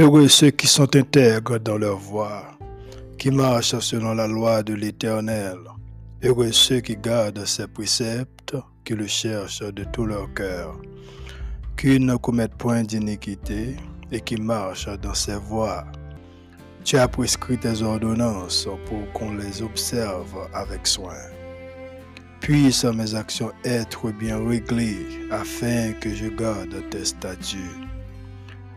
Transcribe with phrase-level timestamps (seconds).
[0.00, 2.56] Heureux ceux qui sont intègres dans leur voie,
[3.18, 5.58] qui marchent selon la loi de l'Éternel.
[6.24, 10.80] Heureux ceux qui gardent ses préceptes, qui le cherchent de tout leur cœur,
[11.76, 13.76] qui ne commettent point d'iniquité
[14.10, 15.84] et qui marchent dans ses voies.
[16.82, 21.20] Tu as prescrit tes ordonnances pour qu'on les observe avec soin.
[22.40, 27.89] Puissent mes actions être bien réglées afin que je garde tes statuts.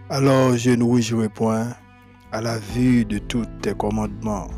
[0.10, 1.70] Alors je ne réjouirai point
[2.34, 4.50] à la vue de tous tes commandements.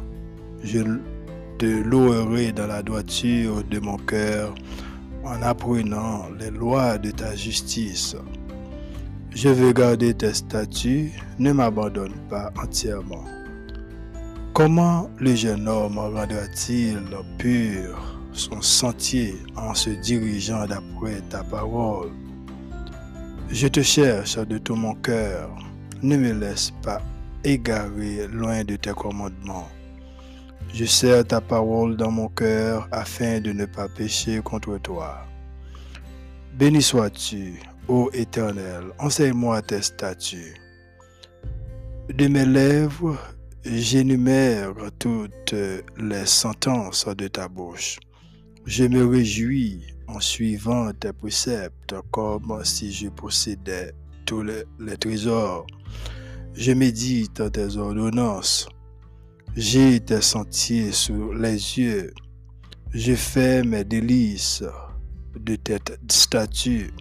[0.63, 0.79] Je
[1.59, 4.55] te louerai dans la droiture de mon cœur
[5.23, 8.15] en apprenant les lois de ta justice.
[9.29, 13.25] Je veux garder tes statuts, ne m'abandonne pas entièrement.
[14.53, 16.97] Comment le jeune homme rendra-t-il
[17.37, 22.11] pur son sentier en se dirigeant d'après ta parole?
[23.49, 25.49] Je te cherche de tout mon cœur,
[26.01, 27.01] ne me laisse pas
[27.43, 29.69] égarer loin de tes commandements.
[30.73, 35.25] Je serre ta parole dans mon cœur afin de ne pas pécher contre toi.
[36.57, 40.55] Béni sois-tu, ô Éternel, enseigne-moi tes statuts.
[42.13, 43.17] De mes lèvres,
[43.63, 45.55] j'énumère toutes
[45.97, 47.99] les sentences de ta bouche.
[48.65, 53.93] Je me réjouis suivant tes préceptes comme si je possédais
[54.25, 55.65] tous les, trésors.
[56.53, 58.67] Je médite tes ordonnances.
[59.55, 62.13] J'ai tes sentiers sous les yeux.
[62.93, 64.63] Je fais mes délices
[65.39, 65.77] de tes
[66.09, 66.91] statuts.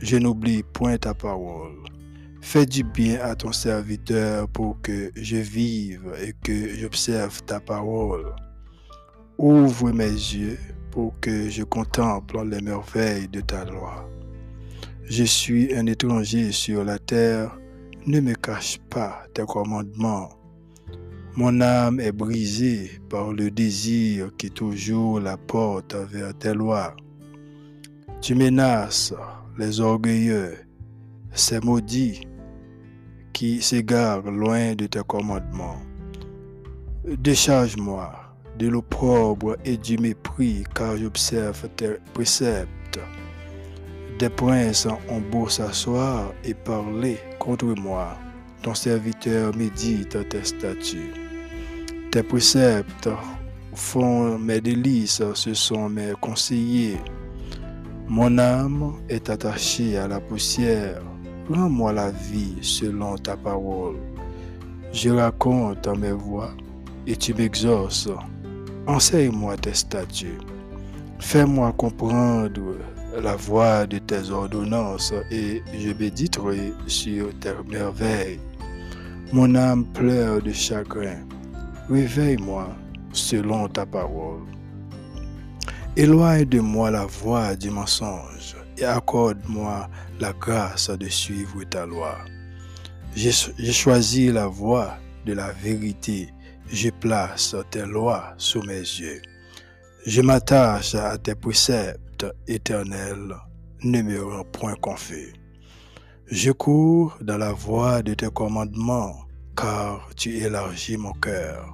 [0.00, 1.76] Je n'oublie point ta parole.
[2.40, 8.34] Fais du bien à ton serviteur pour que je vive et que j'observe ta parole.
[9.38, 10.58] Ouvre mes yeux
[10.90, 14.08] pour que je contemple les merveilles de ta loi.
[15.04, 17.54] Je suis un étranger sur la terre,
[18.06, 20.30] ne me cache pas tes commandements.
[21.36, 26.96] Mon âme est brisée par le désir qui toujours la porte vers tes lois.
[28.22, 29.12] Tu menaces
[29.58, 30.54] les orgueilleux,
[31.32, 32.26] ces maudits
[33.34, 35.82] qui s'égare loin de tes commandements.
[37.04, 38.25] Décharge-moi
[38.58, 43.00] de l'opprobre et du mépris, car j'observe tes préceptes.
[44.18, 48.16] Des princes ont beau s'asseoir et parler contre moi.
[48.62, 51.12] Ton serviteur médite tes statuts.
[52.10, 53.10] Tes préceptes
[53.74, 56.98] font mes délices, ce sont mes conseillers.
[58.08, 61.02] Mon âme est attachée à la poussière
[61.48, 63.96] Rends-moi la vie selon ta parole.
[64.92, 66.50] Je raconte mes voix
[67.06, 68.08] et tu m'exauces.
[68.86, 70.38] Enseigne-moi tes statuts.
[71.18, 72.76] Fais-moi comprendre
[73.20, 78.38] la voix de tes ordonnances et je méditerai sur tes merveilles.
[79.32, 81.26] Mon âme pleure de chagrin.
[81.90, 82.68] Réveille-moi
[83.12, 84.42] selon ta parole.
[85.96, 89.88] Éloigne de moi la voix du mensonge et accorde-moi
[90.20, 92.14] la grâce de suivre ta loi.
[93.16, 96.28] J'ai choisi la voie de la vérité.
[96.68, 99.22] Je place tes lois sous mes yeux.
[100.04, 103.36] Je m'attache à tes préceptes éternels.
[103.82, 105.32] Ne me rends point confus.
[106.26, 111.70] Je cours dans la voie de tes commandements, car tu élargis mon cœur.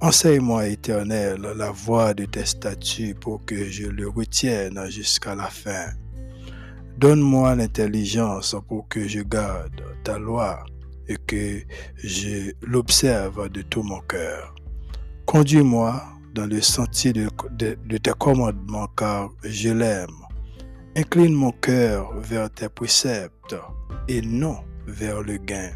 [0.00, 5.86] Enseigne-moi, éternel, la voie de tes statuts pour que je le retienne jusqu'à la fin.
[6.96, 10.64] Donne-moi l'intelligence pour que je garde ta loi
[11.16, 11.62] que
[11.96, 14.54] je l'observe de tout mon cœur.
[15.26, 16.02] Conduis-moi
[16.34, 17.28] dans le sentier de,
[17.98, 20.08] tes commandements car je l'aime.
[20.96, 23.56] Incline mon cœur vers tes préceptes
[24.08, 25.70] et non vers le gain.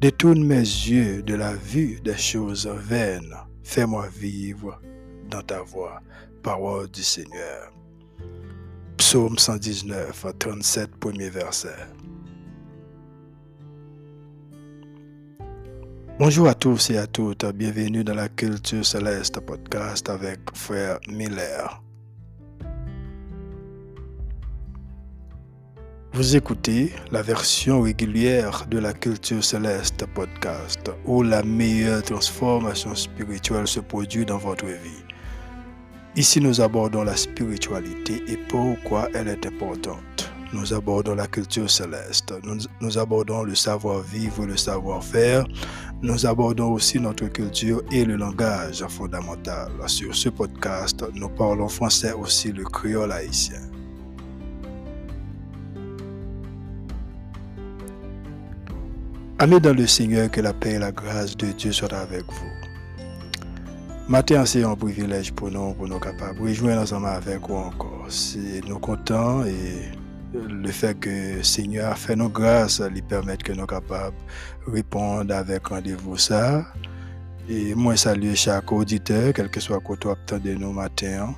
[0.00, 3.34] Détourne mes yeux de la vue des choses vaines.
[3.62, 4.80] Fais-moi vivre
[5.30, 6.00] dans ta voie.
[6.42, 7.72] Parole du Seigneur.
[8.98, 11.95] Psaume 119, 37, premier verset.
[16.18, 21.82] Bonjour à tous et à toutes, bienvenue dans la Culture Céleste podcast avec Frère Miller.
[26.14, 33.68] Vous écoutez la version régulière de la Culture Céleste podcast où la meilleure transformation spirituelle
[33.68, 35.04] se produit dans votre vie.
[36.16, 40.32] Ici, nous abordons la spiritualité et pourquoi elle est importante.
[40.56, 42.32] Nous abordons la culture céleste.
[42.80, 45.46] Nous, abordons le savoir-vivre, le savoir-faire.
[46.00, 49.70] Nous abordons aussi notre culture et le langage fondamental.
[49.86, 53.60] Sur ce podcast, nous parlons français aussi le créole haïtien.
[59.38, 63.06] Amis dans le Seigneur, que la paix et la grâce de Dieu soient avec vous.
[64.08, 68.06] Matin, c'est un privilège pour nous, pour nous capables de jouer ensemble avec vous encore.
[68.08, 70.05] C'est nous contents et
[70.48, 74.16] le fait que le Seigneur fait nos grâces, lui permettre que nous capables
[74.66, 76.66] de répondre avec rendez-vous ça.
[77.48, 80.08] Et moi, saluer chaque auditeur, quel que soit côté
[80.42, 81.34] de nous matin.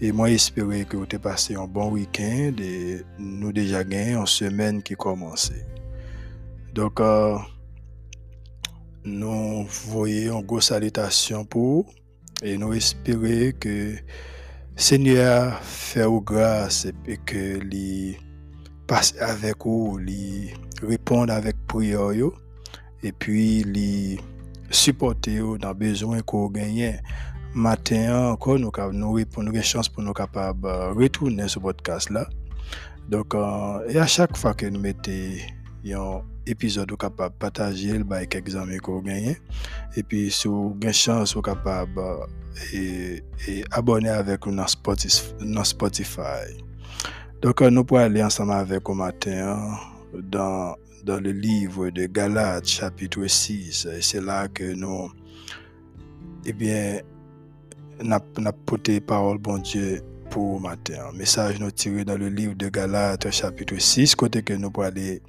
[0.00, 4.26] Et moi, espérer que vous avez passé un bon week-end et nous déjà gagné une
[4.26, 5.52] semaine qui commence.
[6.74, 7.38] Donc, euh,
[9.04, 11.86] nous voyons une grosse salutation pour
[12.42, 13.94] et nous espérons que
[14.76, 18.16] Seigneur fait aux grâce et que lui
[18.86, 20.50] passe avec vous, lui
[20.82, 22.10] répondre avec prière
[23.02, 24.20] et puis lui
[24.70, 27.00] supporter dans besoin qu'on gagne.
[27.54, 32.26] Matin encore, nous avons nous chance pour nous capables de retourner ce podcast là.
[33.08, 38.56] Donc, euh, et à chaque fois que nous mettons épisode capable partager le avec quelques
[38.56, 39.36] amis qu'on gagne
[39.96, 42.00] et puis si vous avez chance vous capable
[42.72, 43.22] et,
[43.70, 46.20] abonner avec nous dans Spotify.
[47.40, 49.76] Donc nous pourrons aller ensemble avec au matin
[50.14, 55.10] dans dans le livre de Galates chapitre 6 et c'est là que nous
[56.44, 57.00] eh bien
[58.02, 58.20] n'a
[58.66, 60.00] porté parole bon Dieu
[60.30, 61.10] pour matin.
[61.14, 65.20] Message nous tiré dans le livre de Galates chapitre 6 côté que nous pourrons aller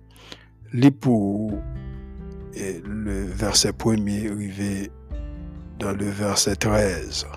[0.75, 1.51] Li pour
[2.55, 4.89] le verset premier arrivé
[5.77, 7.27] dans le verset 13.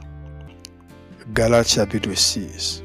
[1.34, 2.82] Galates chapitre 6.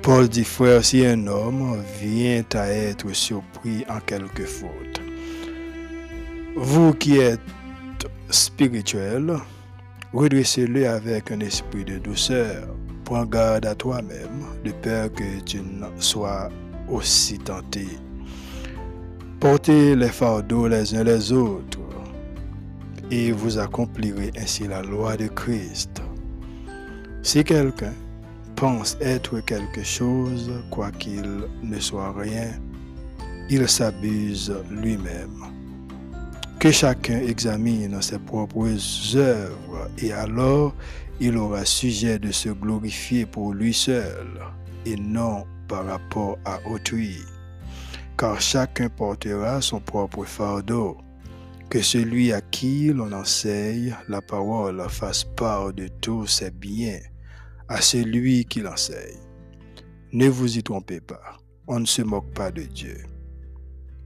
[0.00, 5.02] Paul dit, frère, si un homme vient à être surpris en quelque faute,
[6.56, 7.40] vous qui êtes
[8.30, 9.36] spirituel,
[10.14, 12.66] redressez-le avec un esprit de douceur.
[13.04, 16.48] Prends garde à toi-même, de peur que tu ne sois
[16.88, 17.86] aussi tenté
[19.42, 21.80] Portez les fardeaux les uns les autres
[23.10, 26.00] et vous accomplirez ainsi la loi de Christ.
[27.24, 27.92] Si quelqu'un
[28.54, 32.52] pense être quelque chose, quoiqu'il ne soit rien,
[33.50, 35.42] il s'abuse lui-même.
[36.60, 40.72] Que chacun examine ses propres œuvres et alors
[41.18, 44.38] il aura sujet de se glorifier pour lui seul
[44.86, 47.16] et non par rapport à autrui
[48.22, 50.96] car chacun portera son propre fardeau.
[51.68, 57.00] Que celui à qui l'on enseigne la parole fasse part de tous ses biens
[57.66, 59.18] à celui qui l'enseigne.
[60.12, 61.36] Ne vous y trompez pas,
[61.66, 63.02] on ne se moque pas de Dieu.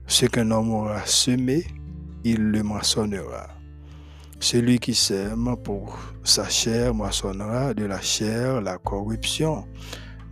[0.07, 1.67] Ce qu'un homme aura semé,
[2.23, 3.49] il le moissonnera.
[4.39, 9.67] Celui qui sème pour sa chair moissonnera de la chair la corruption,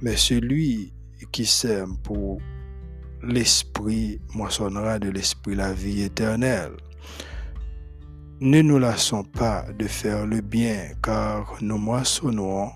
[0.02, 0.92] mais celui
[1.32, 2.40] qui sème pour
[3.26, 6.78] l'Esprit moissonnera de l'Esprit la vie éternelle.
[8.40, 12.70] Ne nous lassons pas de faire le bien, car nous moissonnons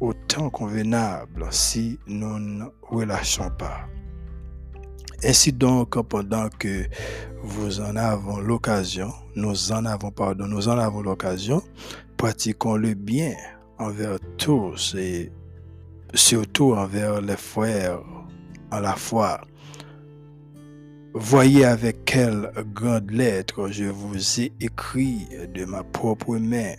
[0.00, 3.86] au temps convenable si nous ne relâchons pas.
[5.24, 6.84] Ainsi donc, pendant que
[7.42, 11.62] vous en avons l'occasion, nous en avons, pardon, nous en avons l'occasion,
[12.16, 13.34] pratiquons le bien
[13.78, 15.32] envers tous et
[16.14, 18.00] surtout envers les frères
[18.70, 19.40] en la foi.
[21.18, 26.74] Voyez avec quelle grande lettre je vous ai écrit de ma propre main.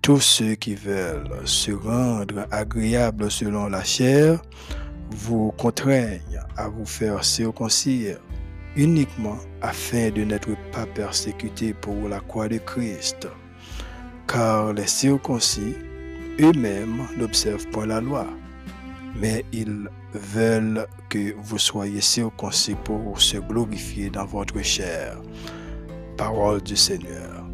[0.00, 4.40] Tous ceux qui veulent se rendre agréables selon la chair
[5.10, 8.18] vous contraignent à vous faire circoncire
[8.76, 13.28] uniquement afin de n'être pas persécutés pour la croix de Christ.
[14.26, 15.74] Car les circoncis
[16.40, 18.26] eux-mêmes n'observent pas la loi,
[19.16, 25.16] mais ils veulent que vous soyez circoncis pour se glorifier dans votre chair.
[26.16, 27.44] Parole du Seigneur.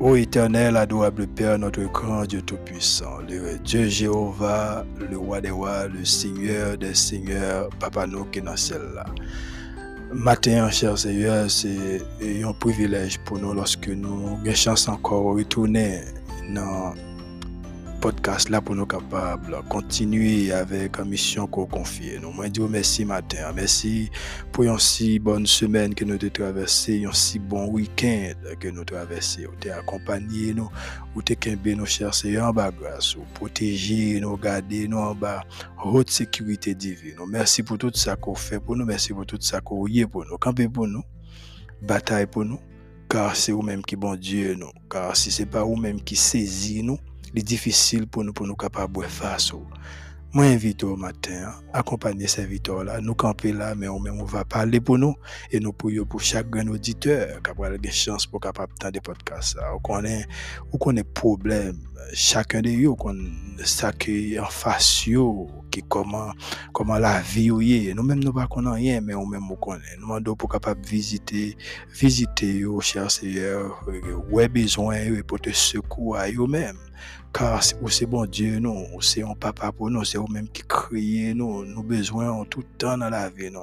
[0.00, 5.88] Ô éternel, adorable Père, notre grand Dieu Tout-Puissant, le Dieu Jéhovah, le roi des rois,
[5.88, 9.04] le Seigneur des seigneurs, Papa nous qui celle-là.
[10.12, 12.02] Matin, cher Seigneur, c'est
[12.42, 16.00] un privilège pour nous lorsque nous avons chance encore de retourner
[16.54, 16.94] dans
[18.00, 22.18] podcast là pour nous capables continuer avec la mission qu'on confie.
[22.20, 24.10] Nous moi dire merci matin, merci
[24.52, 28.76] pour une si bonne semaine que nous avons traversé, un si bon week-end que nous
[28.78, 29.44] avons traversé.
[29.44, 30.70] Vous avez accompagné nous,
[31.14, 35.42] vous avez nous chercher en bas grâce, vous protéger nous, garder nous en bas,
[35.84, 37.16] haute sécurité divine.
[37.28, 40.24] Merci pour tout ça qu'on fait pour nous, merci pour tout ça qu'on y pour
[40.24, 41.02] nous, camper pour nous,
[41.82, 42.60] bataille pour nous,
[43.10, 46.98] car c'est vous-même qui bon Dieu nous, car si c'est pas vous-même qui saisit nous,
[47.34, 49.52] est difficile pour nous, pour nous capables de faire face.
[50.32, 54.80] Moi, invite au matin, accompagner serviteurs là, nous camper là, mais on, on va parler
[54.80, 55.16] pour nous
[55.50, 59.58] et nous prions pour chaque grand auditeur qui a des chances pour capable de podcasts.
[59.74, 60.24] On connaît,
[60.72, 61.78] on connaît problème,
[62.12, 63.16] chacun de eux, qu'on
[63.64, 65.08] s'accueille en face,
[65.88, 66.32] comment,
[66.72, 67.48] comment la vie
[67.88, 67.94] est.
[67.94, 69.96] Nous-mêmes, nous ne connaissons rien, mais on même nous connaît.
[69.98, 71.56] Nous demandons pour capable visiter,
[71.92, 73.84] visiter, chers Seigneur,
[74.30, 76.78] où besoin, et pour te secours à eux-mêmes.
[77.32, 81.64] Car c'est bon Dieu, nous, c'est un papa pour nous, c'est vous-même qui crée nous,
[81.64, 83.50] nous besoins en tout temps dans la vie.
[83.50, 83.60] Nous.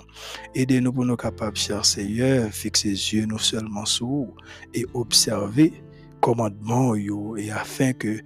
[0.55, 4.35] Aidez-nous pour nous capables, cher Seigneur, fixer les yeux nous seulement sur vous
[4.73, 4.85] et
[6.27, 8.19] observer commandement et afin que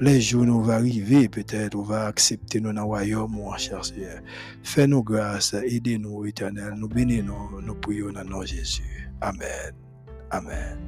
[0.00, 4.20] les jours nous arriver, peut-être on va accepter nous dans le royaume, mon cher Seigneur.
[4.62, 9.10] Fais-nous grâce, aidez-nous, éternel, nous bénissons, nous prions dans nom Jésus.
[9.20, 9.72] Amen.
[10.30, 10.78] Amen.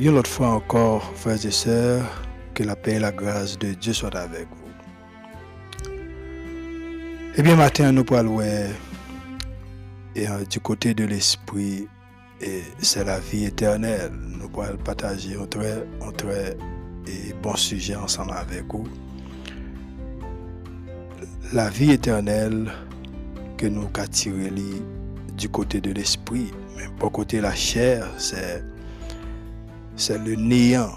[0.00, 2.04] Une autre fois encore, frères et sœurs,
[2.54, 5.92] que la paix et la grâce de Dieu soient avec vous.
[7.36, 8.40] Eh bien, matin, nous parlons
[10.14, 11.88] et, euh, du côté de l'esprit,
[12.80, 14.12] c'est la vie éternelle.
[14.12, 16.56] Nous pourrons partager un très,
[17.06, 18.86] et bon sujet ensemble avec vous.
[21.52, 22.70] La vie éternelle
[23.56, 24.50] que nous tiré
[25.36, 28.64] du côté de l'esprit, mais pas côté de la chair, c'est
[30.18, 30.92] le néant.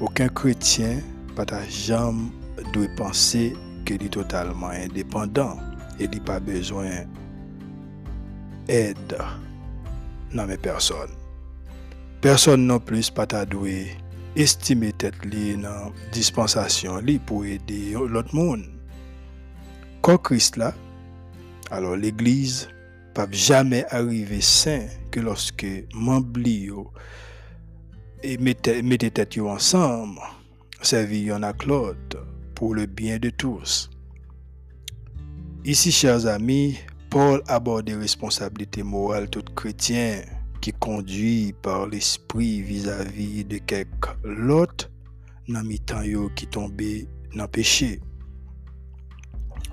[0.00, 0.98] Aucun chrétien,
[1.36, 2.30] pas jamais,
[2.72, 3.54] doit penser
[3.84, 5.58] qu'il est totalement indépendant
[6.00, 6.90] et n'a pas besoin
[8.66, 9.16] d'aide
[10.34, 11.14] dans mes personnes.
[12.20, 13.68] Personne non plus pas doit
[14.36, 18.64] estimer tête li dans dispensation li pour aider l'autre monde.
[20.00, 20.74] Quand Christ là,
[21.70, 22.68] alors l'église
[23.14, 26.40] pas jamais arriver saint que lorsque membre
[28.22, 30.18] et mettez, mettez tête ensemble,
[30.82, 33.90] servis en à l'autre pour le bien de tous.
[35.64, 36.78] Ici, chers amis,
[37.14, 40.22] Paul aborde les responsabilités morales tout chrétien
[40.60, 44.90] qui conduit par l'esprit vis-à-vis de quelques l'autre
[45.46, 46.02] dans mi-temps
[46.34, 47.06] qui tombé
[47.36, 48.00] dans le péché.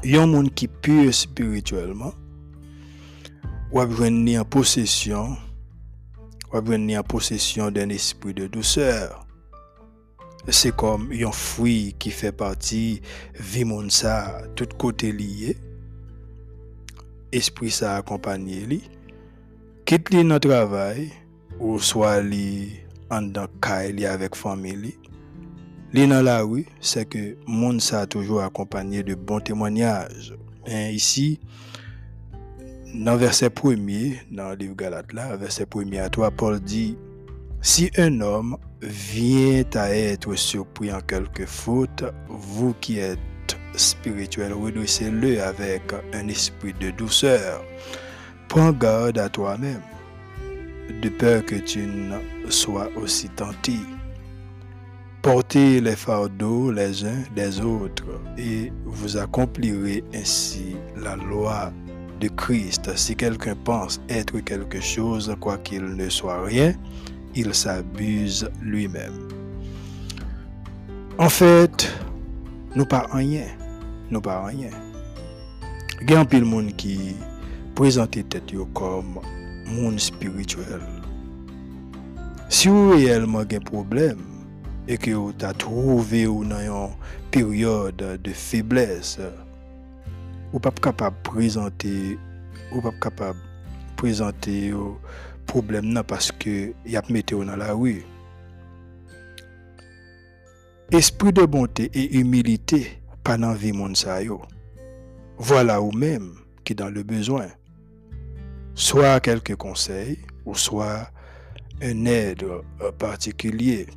[0.05, 2.13] un monde qui pur spirituellement
[3.71, 5.35] ou venir en possession
[6.53, 9.25] va venir en possession d'un esprit de douceur.
[10.47, 13.01] C'est comme un fruit qui fait partie
[13.39, 15.57] vie ça, tout côté lié.
[17.31, 18.81] Esprit ça accompagné li.
[19.85, 21.11] Quitte li dans travail
[21.59, 22.71] ou soit li
[23.09, 23.47] en dans
[23.93, 24.95] li avec famille
[25.93, 26.07] li.
[26.07, 30.33] dans la rue, c'est que monde ça toujours accompagné de bons témoignages.
[30.67, 31.39] Ici,
[32.93, 36.97] dans verset premier, dans le livre Galate là, verset premier à toi, Paul dit,
[37.61, 43.19] si un homme vient à être surpris en quelque faute, vous qui êtes
[43.75, 45.81] spirituel, redressez-le avec
[46.13, 47.63] un esprit de douceur.
[48.47, 49.81] Prends garde à toi-même,
[51.01, 53.77] de peur que tu ne sois aussi tenté.
[55.21, 61.71] Portez les fardeaux les uns des autres et vous accomplirez ainsi la loi
[62.19, 62.95] de Christ.
[62.97, 66.73] Si quelqu'un pense être quelque chose, quoi qu'il ne soit rien,
[67.35, 69.27] il s'abuse lui-même.
[71.19, 71.93] En fait,
[72.75, 73.45] nous pas rien.
[74.11, 74.69] Nous pas rien.
[76.01, 77.15] Il y a un de monde qui
[77.75, 79.19] présente tête comme
[79.65, 80.81] monde spirituel.
[82.49, 84.19] Si vous réellement un problème
[84.85, 86.89] et que vous avez trouvé dans une
[87.31, 89.19] période de faiblesse,
[90.51, 92.19] ou pas capable de présenter
[92.73, 93.39] ou pas capable
[93.95, 94.73] présenter
[95.45, 98.03] problème parce que y a météo dans la rue
[100.91, 103.55] esprit de bonté et humilité pas dans
[105.37, 107.47] voilà ou même qui dans le besoin
[108.75, 111.09] soit quelques conseils ou soit
[111.81, 112.45] un aide
[112.97, 113.87] particulier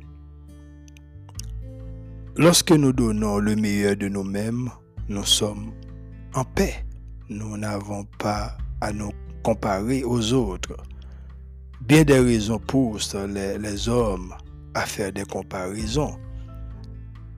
[2.35, 4.69] lorsque nous donnons le meilleur de nous-mêmes
[5.07, 5.71] nous sommes
[6.33, 6.83] en paix.
[7.29, 9.11] Nous n'avons pas à nous
[9.43, 10.75] comparer aux autres.
[11.81, 14.33] Bien des raisons poussent les, hommes
[14.73, 16.17] à faire des comparaisons.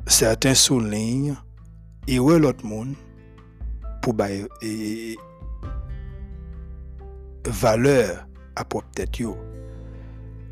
[0.05, 1.35] Certains soulignent
[2.07, 2.93] et où l'autre monde
[4.01, 4.15] pour
[4.61, 5.17] et,
[7.45, 9.19] valeur à propre tête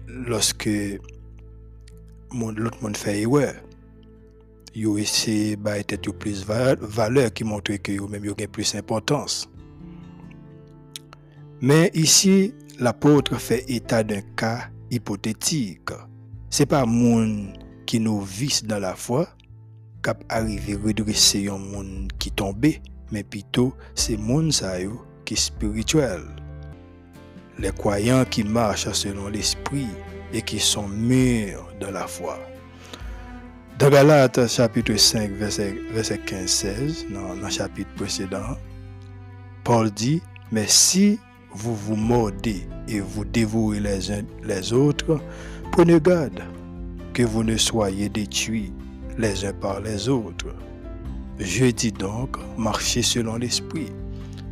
[0.08, 0.70] lorsque
[2.32, 3.54] l'autre monde fait erreur
[4.76, 9.50] yo essaie ba être plus valeur qui montre que yo même yo plus d'importance.
[11.62, 15.90] Mais ici, l'apôtre fait état d'un cas hypothétique.
[16.50, 19.28] C'est pas monde qui nous vissent dans la foi,
[20.06, 22.80] cap arriver redresser un monde qui tombé,
[23.12, 24.74] mais plutôt c'est monde ça
[25.26, 26.22] qui est spirituel.
[27.58, 29.88] Les croyants qui marchent selon l'esprit
[30.32, 32.38] et qui sont mûrs dans la foi.
[33.80, 38.58] Dans Galates chapitre 5, verset, verset 15-16, dans, le chapitre précédent,
[39.64, 40.22] Paul dit,
[40.52, 41.20] mais si
[41.52, 45.20] vous vous mordez et vous dévorez les uns les autres,
[45.72, 46.44] prenez garde
[47.12, 48.72] que vous ne soyez détruits
[49.18, 50.54] les uns par les autres.
[51.40, 53.92] Je dis donc, marchez selon l'esprit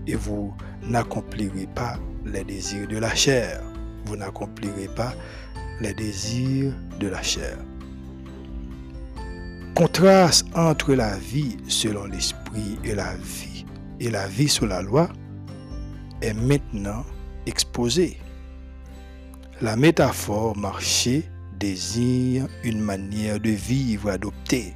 [0.08, 0.54] et vous
[0.84, 3.62] n'accomplirez pas les désirs de la chair.
[4.06, 5.14] Vous n'accomplirez pas
[5.80, 7.58] les désirs de la chair
[9.74, 13.66] contraste entre la vie selon l'esprit et la vie
[14.00, 15.10] et la vie sous la loi
[16.22, 17.04] est maintenant
[17.46, 18.18] exposé.
[19.62, 21.24] La métaphore marché
[22.64, 24.74] une manière de vivre adoptée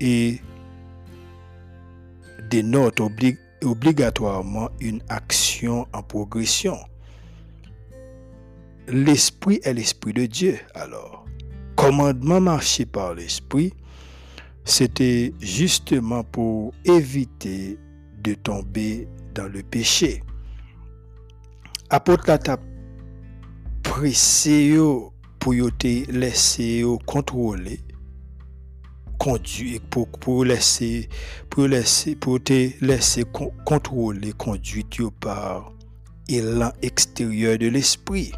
[0.00, 0.40] et
[2.50, 3.00] dénote
[3.62, 6.76] obligatoirement une action en progression.
[8.88, 11.24] L'esprit est l'esprit de Dieu alors
[11.76, 13.72] commandement marché par l'Esprit,
[14.64, 17.78] c'était justement pour éviter
[18.22, 20.22] de tomber dans le péché.
[21.90, 22.24] Apôtre
[23.94, 24.76] a pressé
[25.38, 27.80] pour te laisser contrôler
[29.18, 31.08] conduire pour, pour laisser
[31.48, 33.24] pour laisser pour te laisser
[33.64, 35.72] contrôler conduite par
[36.28, 38.32] l'élan extérieur de l'esprit.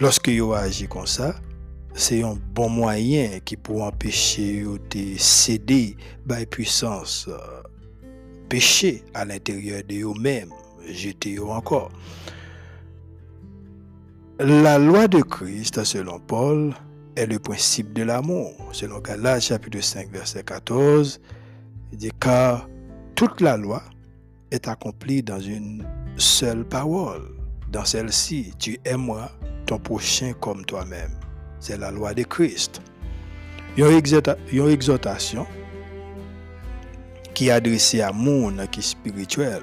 [0.00, 1.34] Lorsque yo agi comme ça,
[1.94, 5.96] c'est un bon moyen qui peut empêcher de céder
[6.28, 7.62] par puissance euh,
[8.50, 10.50] péché à l'intérieur de eux-mêmes,
[10.86, 11.90] jeter encore.
[14.38, 16.74] La loi de Christ, selon Paul,
[17.16, 18.52] est le principe de l'amour.
[18.72, 21.20] Selon Galates chapitre 5, verset 14,
[21.92, 22.68] il dit car
[23.14, 23.82] toute la loi
[24.50, 25.84] est accomplie dans une
[26.16, 27.22] seule parole.
[27.72, 29.30] Dans celle-ci, tu aimeras
[29.66, 31.12] ton prochain comme toi-même
[31.66, 32.80] c'est la loi de Christ.
[33.76, 35.46] Une exhortation
[37.34, 39.62] qui est adressée à monde qui est spirituel.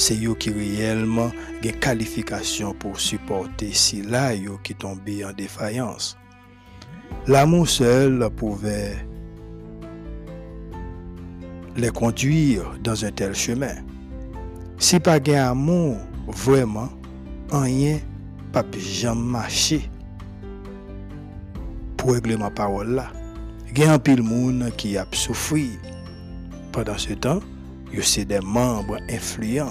[0.00, 6.14] se yo ki reyelman gen kalifikasyon pou supporte si la yo ki tombe an defayans.
[7.28, 8.74] L'amou sel pouve
[11.76, 13.84] le konduir dans un tel chemen.
[14.82, 15.94] Si pa gen amou
[16.42, 16.90] vweman,
[17.54, 18.00] an yen
[18.52, 19.78] papi jan mache
[22.00, 23.06] pou regleman parol la.
[23.72, 25.68] Gen an pil moun ki ap soufri.
[26.74, 27.38] Pendan se tan,
[27.92, 29.70] yo se den membre influyen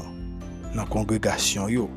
[0.74, 1.90] dans la congrégation yo.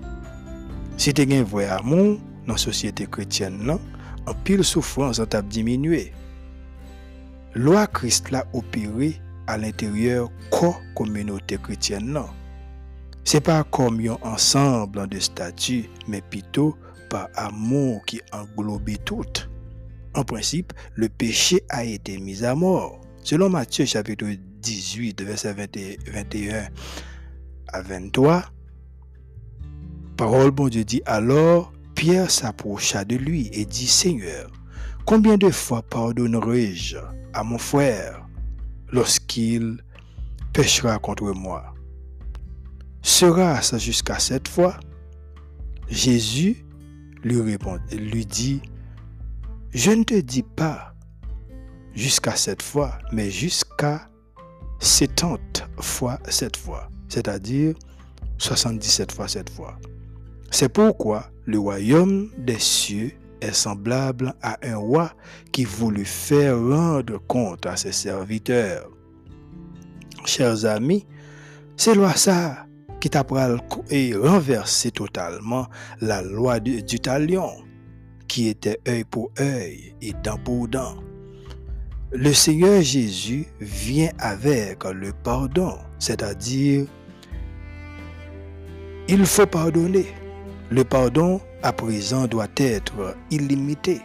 [0.97, 3.79] Si tu as un vrai amour dans la société chrétienne, là,
[4.27, 6.13] un pile souffrance a diminué.
[7.55, 8.45] Loi Christ l'a
[9.47, 12.19] à l'intérieur de la communauté chrétienne.
[13.25, 16.77] Ce n'est pas comme un ensemble de statuts, mais plutôt
[17.11, 19.25] par amour qui englobe tout.
[20.15, 23.01] En principe, le péché a été mis à mort.
[23.23, 24.27] Selon Matthieu chapitre
[24.63, 26.69] 18, verset 21
[27.69, 28.45] à 23,
[30.17, 34.51] parole bon Dieu dit alors, Pierre s'approcha de lui et dit, Seigneur,
[35.05, 36.99] combien de fois pardonnerai-je
[37.33, 38.27] à mon frère
[38.91, 39.83] lorsqu'il
[40.53, 41.75] péchera contre moi?
[43.03, 44.79] Sera-ce jusqu'à cette fois?
[45.89, 46.65] Jésus
[47.23, 48.63] lui, répond, lui dit,
[49.73, 50.95] je ne te dis pas
[51.95, 54.09] jusqu'à cette fois, mais jusqu'à
[54.81, 57.75] 70 fois cette fois, c'est-à-dire
[58.39, 59.79] 77 fois cette fois.
[60.51, 65.13] C'est pourquoi le royaume des cieux est semblable à un roi
[65.53, 68.91] qui voulut faire rendre compte à ses serviteurs.
[70.25, 71.07] Chers amis,
[71.77, 72.67] c'est loi ça
[73.01, 75.67] qui t'a renverser totalement
[76.01, 77.51] la loi du talion
[78.29, 80.97] qui était œil pour œil et dent pour dent.
[82.13, 86.87] Le Seigneur Jésus vient avec le pardon, c'est-à-dire
[89.09, 90.07] il faut pardonner.
[90.75, 94.01] Le pardon à présent doit être illimité.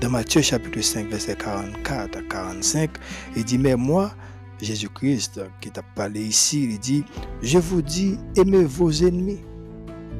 [0.00, 2.90] Dans Matthieu chapitre 5, verset 44 à 45,
[3.36, 4.14] il dit, mais moi,
[4.62, 7.04] Jésus-Christ qui t'a parlé ici, il dit,
[7.42, 9.42] je vous dis, aimez vos ennemis,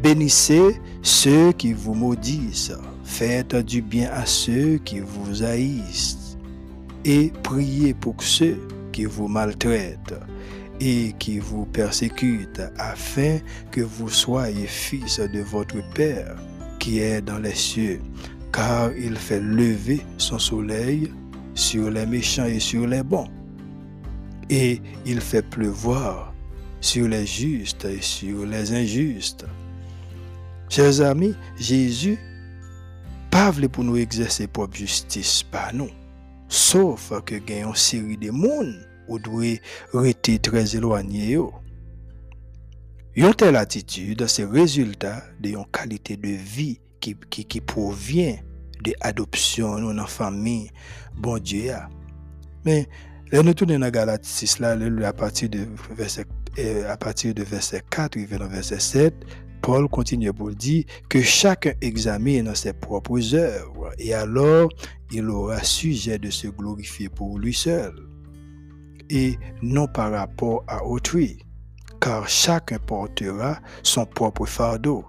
[0.02, 6.37] bénissez ceux qui vous maudissent, Faites du bien à ceux qui vous haïssent.
[7.06, 8.59] Et priez pour ceux
[8.92, 10.14] qui vous maltraitent
[10.80, 13.38] et qui vous persécutent afin
[13.70, 16.36] que vous soyez fils de votre Père
[16.78, 18.00] qui est dans les cieux.
[18.52, 21.12] car il fait lever son soleil
[21.54, 23.28] sur les méchants et sur les bons.
[24.48, 26.32] Et il fait pleuvoir
[26.80, 29.44] sur les justes et sur les injustes.
[30.68, 32.18] Chers amis, Jésus
[33.30, 35.90] pas pour nous exercer propre justice par nous.
[36.48, 41.38] Sauf que gagne une série de monde ou très éloigné.
[43.14, 48.36] Une telle attitude, c'est le résultat d'une qualité de vie qui, qui, qui provient
[48.84, 50.70] de l'adoption dans la famille,
[51.16, 51.72] bon Dieu.
[52.64, 52.86] Mais,
[53.32, 55.66] là, nous tournons dans Galates 6, là, à partir de
[55.96, 56.26] verset,
[56.58, 59.14] euh, à partir de verset 4, il dans verset 7,
[59.62, 64.68] Paul continue pour dire que chacun examine ses propres œuvres et alors
[65.10, 67.94] il aura sujet de se glorifier pour lui seul
[69.10, 71.38] et non par rapport à autrui,
[72.00, 75.04] car chacun portera son propre fardeau,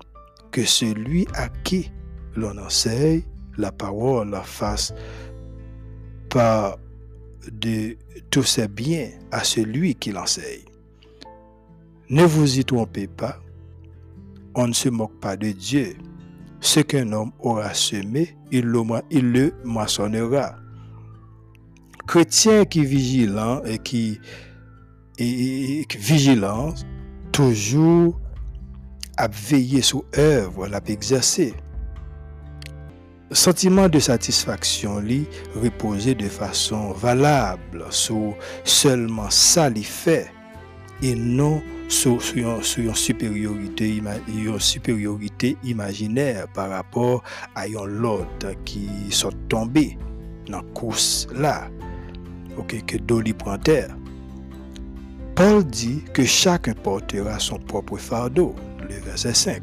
[0.51, 1.91] que celui à qui
[2.35, 3.23] l'on enseigne
[3.57, 4.93] la parole la fasse
[6.29, 6.77] par
[7.51, 7.97] de
[8.29, 10.65] tous ses biens à celui qui l'enseigne.
[12.09, 13.39] Ne vous y trompez pas,
[14.55, 15.95] on ne se moque pas de Dieu.
[16.59, 18.81] Ce qu'un homme aura semé, il le,
[19.11, 20.55] il le moissonnera.
[22.07, 24.19] Chrétien qui est vigilant et qui
[25.19, 26.73] vigilant,
[27.31, 28.19] toujours
[29.17, 31.53] à veiller sur œuvre, à exercer.
[33.31, 40.31] Sentiment de satisfaction lui reposer de façon valable sur seulement ça lui fait
[41.01, 44.01] et non sur, une supériorité,
[44.59, 47.21] supériorité imaginaire par rapport
[47.53, 48.25] à un lot
[48.63, 49.97] qui sont tombés
[50.49, 51.69] dans la course là,
[52.57, 53.95] ok, que Dolly terre.
[55.35, 59.61] Paul dit que chacun portera son propre fardeau, le verset 5.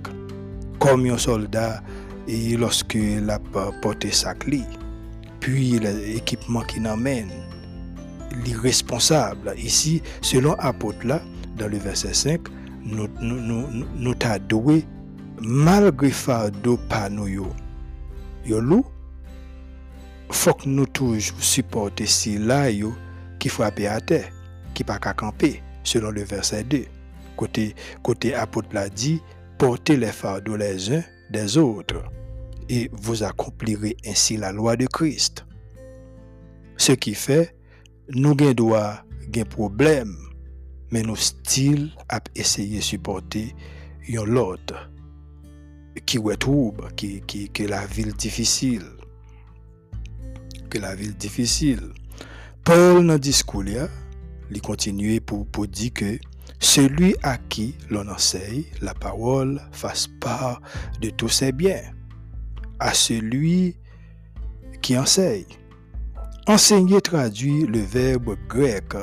[0.78, 1.82] Comme un soldat,
[2.28, 3.38] et lorsque la
[3.82, 4.62] porté sa clé,
[5.40, 7.30] puis l'équipement qui n'amène,
[8.44, 9.54] l'irresponsable.
[9.56, 11.20] Ici, selon apôtre
[11.58, 12.40] dans le verset 5,
[12.84, 14.84] nous, nous, nous, nous t'a doué
[15.40, 17.46] malgré fardeau par nous yo.
[18.46, 18.84] Yo lou,
[20.30, 22.70] faut que nous toujours supporter si là
[23.38, 24.30] qui frappe à terre,
[24.74, 26.84] qui pas camper, selon le verset 2.
[27.36, 29.20] Côté, côté apôtre l'a dit,
[29.58, 32.02] portez les fardeaux les uns des autres,
[32.68, 35.44] et vous accomplirez ainsi la loi de Christ.
[36.76, 37.56] Ce qui fait,
[38.10, 39.04] nous avons droit,
[39.44, 40.16] problème
[40.94, 43.52] mais nous still à essayer de supporter
[44.08, 44.90] un l'autre
[46.06, 48.84] qui est trouble, qui, qui, la ville difficile.
[50.80, 51.92] La ville difficile.
[52.64, 53.62] Paul, discours,
[54.50, 56.18] il continue pour, pour dire que
[56.58, 60.60] celui à qui l'on enseigne la parole fasse part
[61.00, 61.82] de tous ses biens,
[62.80, 63.76] à celui
[64.82, 65.44] qui enseigne.
[66.48, 68.96] Enseigner traduit le verbe grec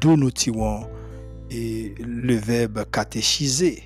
[0.00, 0.88] d'où nous tirons
[1.50, 3.82] le verbe catéchiser,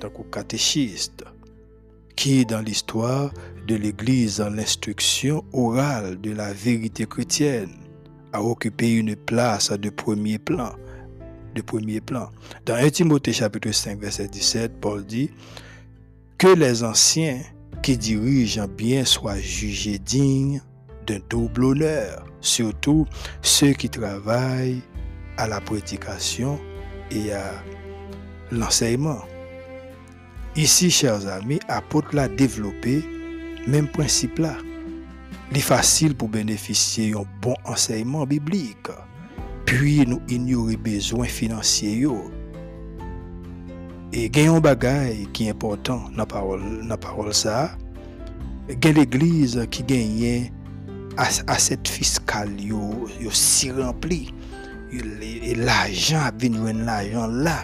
[0.00, 1.24] donc catéchiste,
[2.14, 3.32] qui dans l'histoire
[3.66, 7.70] de l'Église en l'instruction orale de la vérité chrétienne
[8.32, 10.72] a occupé une place de premier plan.
[11.54, 12.30] De premier plan.
[12.66, 15.30] Dans 1 Timothée chapitre 5 verset 17, Paul dit
[16.36, 17.40] que les anciens
[17.82, 20.60] qui dirigent bien soient jugés dignes
[21.06, 23.06] d'un double honneur, surtout
[23.40, 24.82] ceux qui travaillent
[25.36, 26.58] à la prédication
[27.10, 27.52] et à
[28.50, 29.22] l'enseignement.
[30.56, 33.04] Ici, chers amis, apôtre l'a développé
[33.66, 34.56] même principe là.
[35.50, 38.88] Il est facile pour bénéficier d'un bon enseignement biblique.
[39.66, 42.06] Puis nous ignorer besoins financiers.
[44.12, 47.76] Et un bagage qui est important dans la parole, dans parole ça.
[48.68, 50.50] L'église qui gagne
[51.16, 54.32] aset fiskal yo, yo si rempli
[54.94, 57.56] e l'ajan ap vinwen l'ajan la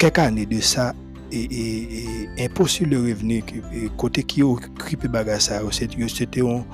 [0.00, 0.92] kek ane de sa
[1.30, 1.64] e e,
[2.36, 3.40] e imposib le revene
[4.00, 6.64] kote ki yo kripe baga sa yo se te yon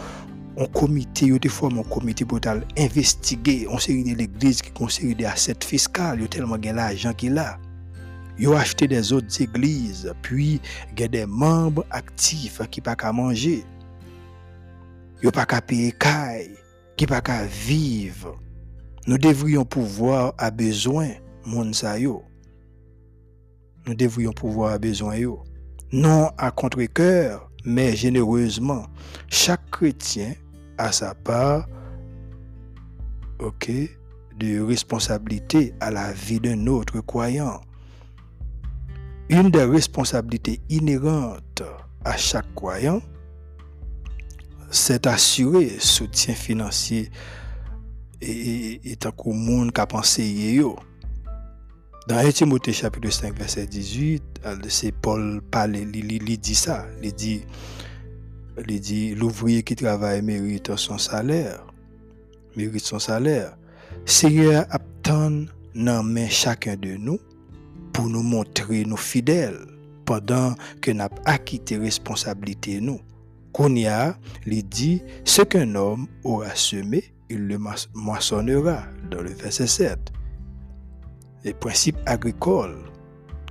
[0.76, 5.16] komite, yo te form yon komite pou tal investige, yon seri de l'eglise ki konseri
[5.18, 7.54] de aset fiskal, yo telman gen la ajan ki la
[8.40, 10.60] yo achete de zot eglise puis
[10.96, 13.60] gen de membre aktif ki pa ka manje
[15.22, 16.48] yo pa ka peye kay
[17.00, 18.34] ki pa ka vive
[19.06, 22.20] nou devriyon pouvoir a bezwen moun sa yo.
[23.86, 25.42] Nous devrions pouvoir besoin yo.
[25.92, 28.86] Non à contre-cœur, mais généreusement.
[29.28, 30.34] Chaque chrétien
[30.78, 31.66] a sa part,
[34.38, 37.60] de responsabilité à la vie d'un autre croyant.
[39.28, 41.62] Une des responsabilités inhérentes
[42.04, 43.00] à chaque croyant,
[44.70, 47.10] c'est assurer soutien financier
[48.20, 50.22] et, tant qu'au monde qui a pensé
[52.08, 57.14] Dans 1 Timothée chapitre 5 verset 18, c'est Paul parle, il, dit ça, il
[58.80, 61.64] dit l'ouvrier qui travaille mérite son salaire,
[62.56, 63.56] mérite son salaire.
[64.04, 65.44] Seigneur attend
[65.76, 67.20] dans main chacun de nous
[67.92, 69.60] pour nous montrer nous fidèles
[70.04, 73.00] pendant que nous avons acquitté responsabilité nous.
[73.52, 77.58] Qu'on y a, il dit, ce qu'un homme aura semé, il le
[77.94, 80.12] moissonnera, dans le verset 7.
[81.44, 82.78] Les principes agricoles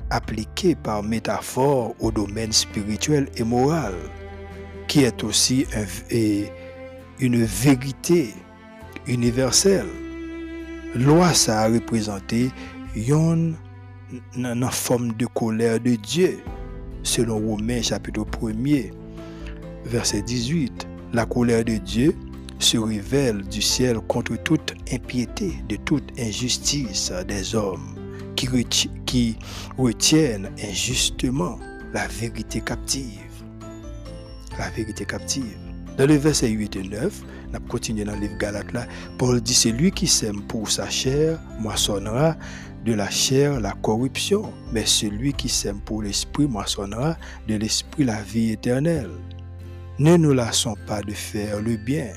[0.10, 3.94] appliqués par métaphore au domaine spirituel et moral,
[4.88, 5.66] qui est aussi
[7.20, 8.34] une vérité
[9.08, 9.88] universelle.
[10.96, 12.52] Loi, ça a représenté
[12.96, 13.56] une,
[14.72, 16.40] forme de colère de Dieu,
[17.04, 18.92] selon Romains chapitre 1er,
[19.86, 20.88] verset 18.
[21.14, 22.16] La colère de Dieu
[22.62, 27.95] se révèle du ciel contre toute impiété, de toute injustice des hommes
[29.06, 29.38] qui,
[29.78, 31.60] retiennent injustement
[31.93, 33.06] la vérité captive.
[34.58, 35.58] La vérité captive.
[35.97, 37.21] Dans le verset 8 et 9,
[37.54, 41.39] on continue dans le livre Galate là, Paul dit Celui qui sème pour sa chair
[41.60, 42.36] moissonnera
[42.86, 48.21] de la chair la corruption, mais celui qui sème pour l'esprit moissonnera de l'esprit la
[48.21, 49.12] vie éternelle.
[50.00, 52.12] Ne nous lassons pas de faire le bien,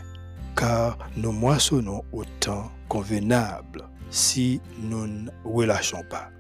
[0.57, 6.31] car nous moissonnons au temps convenable si nous ne relâchons pas.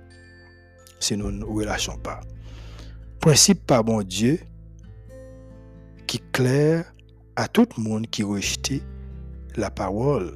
[1.00, 2.20] Si nous ne relâchons pas.
[3.20, 4.38] Principe par Dieu
[6.06, 6.84] qui claire
[7.36, 8.82] à tout le monde qui rejette
[9.56, 10.32] la parole,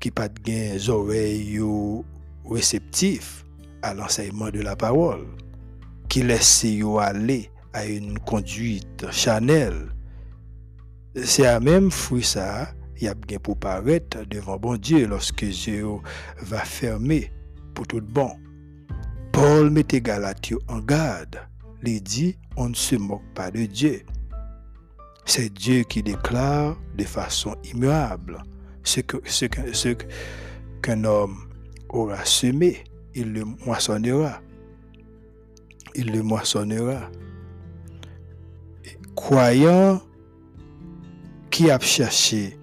[0.00, 1.60] qui pas de oreilles
[2.48, 3.44] réceptifs
[3.82, 5.26] à l'enseignement de la parole,
[6.08, 6.64] qui laisse
[7.00, 9.88] aller à une conduite chanelle.
[11.24, 12.68] C'est à même fruit ça,
[13.00, 15.86] y a bien pour paraître devant bon Dieu lorsque Dieu
[16.40, 17.32] va fermer
[17.74, 18.30] pour tout bon.
[19.32, 21.38] Paul mettait Galatio en garde.
[21.84, 24.02] Il dit, on ne se moque pas de Dieu.
[25.24, 28.42] C'est Dieu qui déclare de façon immuable
[28.82, 29.18] ce qu'un
[29.72, 29.88] ce
[30.82, 31.48] qu'un homme
[31.88, 34.40] aura semé, il le moissonnera.
[35.94, 37.10] Il le moissonnera.
[39.14, 40.00] Croyant
[41.50, 42.56] qui a cherché,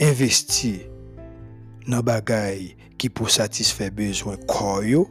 [0.00, 0.80] investi
[1.86, 5.08] dans bagaille qui pour satisfaire besoin corps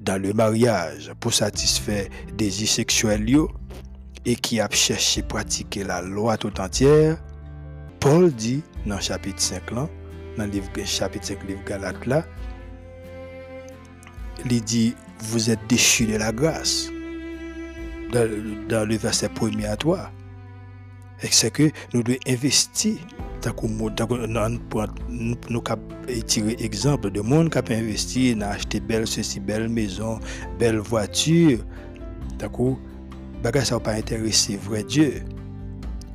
[0.00, 3.26] dans le mariage, pour satisfaire désirs sexuels
[4.24, 7.22] et qui a cherché pratiquer la loi tout entière,
[8.00, 9.88] Paul dit dans chapitre 5 là,
[10.36, 12.24] dans le chapitre 5 livre Galate là,
[14.50, 16.88] il dit, vous êtes déchus de la grâce.
[18.12, 20.10] Dans, le verset premier à toi.
[21.22, 22.96] Et c'est que nous devons investir.
[23.44, 25.64] Nous avons
[26.26, 30.20] tiré exemple de monde qui a investi, a acheté belle ceci, belle maison,
[30.58, 31.58] belle voiture.
[32.38, 32.78] D'accord
[33.42, 35.22] bagage ça pas intéressé vrai Dieu.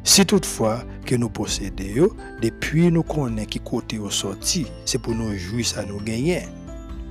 [0.03, 2.09] Si toutefois que nous possédons,
[2.41, 6.43] depuis nous connaissons qui côté au sorti, c'est pour nous jouir ça nous gagner.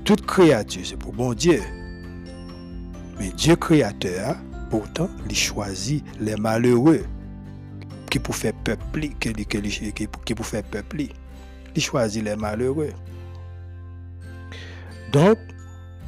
[0.05, 1.61] Toute créature, c'est pour bon Dieu.
[3.19, 4.37] Mais Dieu créateur,
[4.71, 7.05] pourtant, il choisit les malheureux
[8.17, 11.03] qui pour faire peuple, qui, qui pour faire peuple.
[11.75, 12.93] Il choisit les malheureux.
[15.13, 15.37] Donc,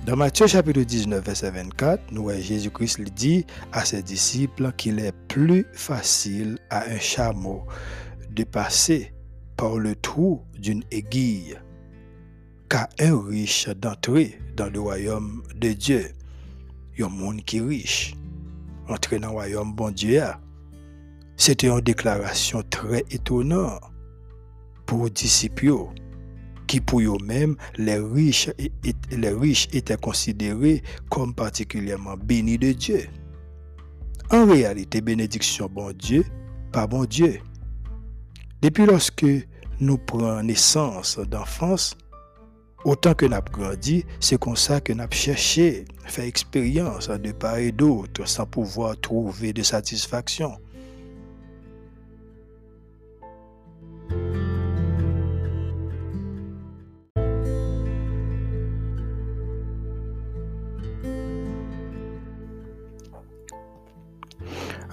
[0.07, 5.13] dans Matthieu chapitre 19, verset 24, nous voyons Jésus-Christ dit à ses disciples qu'il est
[5.29, 7.67] plus facile à un chameau
[8.31, 9.13] de passer
[9.59, 11.59] par le trou d'une aiguille
[12.71, 16.07] qu'à un riche d'entrer dans le royaume de Dieu.
[16.95, 18.15] Il y a un monde qui est riche.
[18.89, 20.23] Entrer dans le royaume bon Dieu.
[21.41, 23.81] C'était une déclaration très étonnante
[24.87, 25.87] pour les disciples
[26.67, 28.51] qui pour eux-mêmes, les riches,
[29.73, 33.07] étaient considérés comme particulièrement bénis de Dieu.
[34.31, 36.25] En réalité, bénédiction bon Dieu,
[36.73, 37.39] pas bon Dieu.
[38.61, 39.25] Depuis lorsque
[39.79, 41.97] nous prenons naissance d'enfance,
[42.85, 47.71] autant que nous grandi, c'est comme ça que nous cherché, fait expérience de part et
[47.71, 50.59] d'autre sans pouvoir trouver de satisfaction.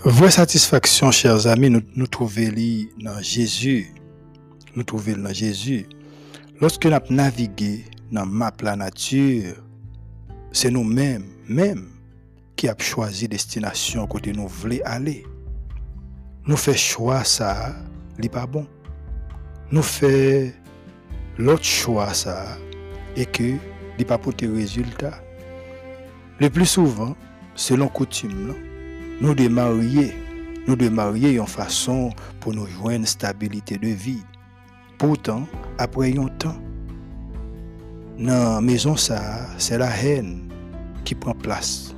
[0.06, 2.52] Vraie satisfaction, chers amis, nous, nous trouvons
[3.02, 3.92] dans Jésus.
[4.76, 5.88] Nous trouvons dans Jésus.
[6.62, 9.56] Lorsque nous avons navigué dans map la nature,
[10.52, 11.88] c'est nous-mêmes, même,
[12.56, 15.26] qui a choisi destination côté nous voulons aller.
[16.46, 17.76] Nous fait choix ça,
[18.20, 18.68] n'est pas bon.
[19.72, 20.54] Nous fait
[21.40, 22.46] l'autre choix ça
[23.16, 23.56] et que
[23.98, 25.20] n'est pas pour tes résultats.
[26.40, 27.16] Le plus souvent,
[27.56, 28.54] selon coutume,
[29.22, 30.14] nous de marier,
[30.68, 34.24] nous de marier en façon pour nous joindre stabilité de vie.
[34.98, 35.48] Pourtant,
[35.78, 36.58] après un temps,
[38.18, 40.50] dans la maison c'est la haine
[41.04, 41.96] qui prend place.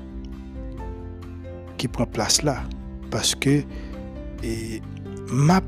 [1.77, 2.63] Qui prend place là.
[3.11, 3.63] Parce que
[4.43, 4.81] et,
[5.31, 5.61] map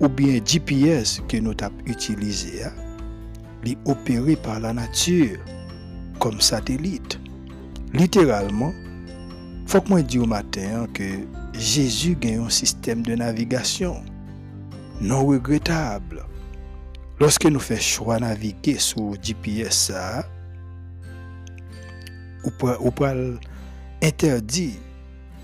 [0.00, 2.72] ou bien GPS que nous avons utilisé, hein,
[3.64, 5.38] est opéré par la nature
[6.18, 7.18] comme satellite.
[7.92, 8.72] Littéralement,
[9.66, 11.20] faut que moi dise au matin que
[11.52, 14.02] Jésus a un système de navigation
[15.00, 16.24] non regrettable.
[17.18, 19.92] Lorsque nous faisons choix naviguer sur GPS,
[22.44, 22.76] ou peut
[24.02, 24.78] interdit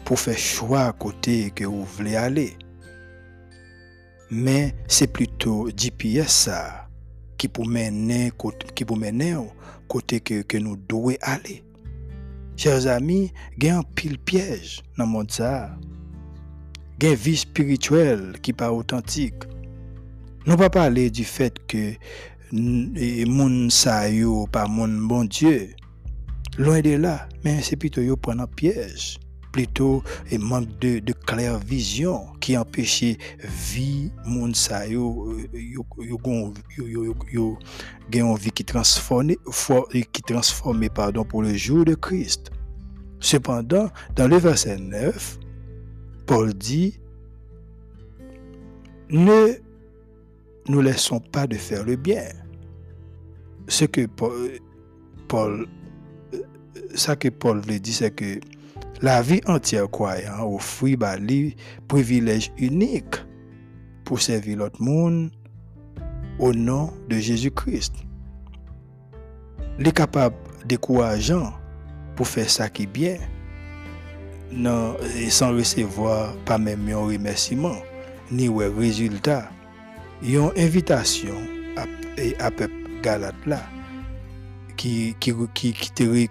[0.05, 2.57] pour faire choix à côté que vous voulez aller.
[4.31, 6.49] Mais c'est plutôt GPS
[7.37, 8.31] qui peut mener
[8.75, 8.85] qui
[9.89, 11.65] côté que nous devons aller.
[12.57, 13.83] Chers amis, il y a un
[14.19, 15.31] piège dans le monde.
[17.01, 19.45] Il y a une vie spirituelle qui n'est pas authentique.
[20.47, 21.93] Nous ne pas parler du fait que
[22.53, 24.03] les gens sa
[24.51, 25.71] pas mon bon Dieu.
[26.59, 29.19] Loin de là, mais c'est plutôt un piège.
[29.53, 33.19] Plutôt un manque de, de claire vision qui empêche
[33.71, 35.37] vie moun sa yo
[36.01, 37.59] yo
[38.13, 39.35] une vie qui transforme
[40.13, 42.51] qui pardon pour le jour de Christ.
[43.21, 45.39] Cependant, dans le verset 9,
[46.27, 46.99] Paul dit
[49.11, 49.55] ne
[50.69, 52.25] nous laissons pas de faire le bien.
[53.69, 54.07] Ce que
[55.29, 55.67] Paul,
[56.95, 58.41] ça que Paul veut dire, c'est que
[59.03, 61.51] la vie entière croyant offre un
[61.89, 63.17] privilège unique
[64.05, 65.31] pour servir l'autre monde
[66.39, 67.95] au nom de Jésus-Christ.
[69.79, 70.37] Il est capable
[70.67, 71.53] décourageant
[72.15, 73.19] pour faire ça qui est bien,
[74.53, 74.97] non,
[75.29, 77.77] sans recevoir pas même un remerciement,
[78.31, 79.51] ni un résultat
[80.23, 81.35] une invitation
[81.77, 81.83] à,
[82.45, 82.51] à
[83.47, 83.63] là
[84.77, 85.73] qui qui qui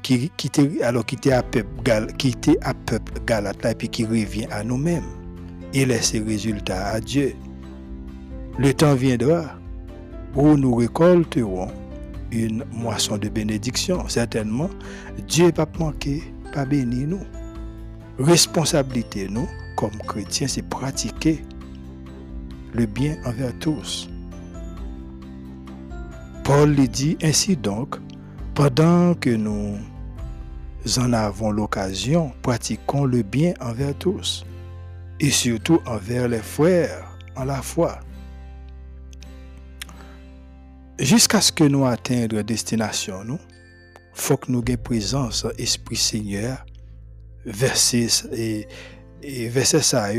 [0.01, 3.89] qui qui alors qui était à peuple Gal, qui était à peuple Galate et puis
[3.89, 5.03] qui revient à nous-mêmes
[5.73, 7.33] et laisse ses résultats à Dieu.
[8.57, 9.45] Le temps viendra
[10.35, 11.69] où nous récolterons
[12.31, 14.07] une moisson de bénédiction.
[14.07, 14.69] Certainement,
[15.27, 16.23] Dieu pas manqué,
[16.53, 17.23] pas béni nous.
[18.19, 21.41] Responsabilité, nous, comme chrétiens, c'est pratiquer
[22.73, 24.09] le bien envers tous.
[26.43, 27.97] Paul lui dit ainsi donc,
[28.61, 29.75] pendant que nous
[30.97, 34.45] en avons l'occasion, pratiquons le bien envers tous,
[35.19, 37.99] et surtout envers les frères en la foi.
[40.99, 43.39] Jusqu'à ce que nous atteignions destination, nous,
[44.13, 46.63] faut que nous ayons présence Esprit Seigneur,
[47.43, 48.67] verset et,
[49.23, 50.09] et verset ça,